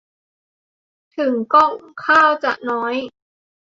[1.17, 1.73] ถึงก่อง
[2.05, 2.95] ข้าวจะน้อย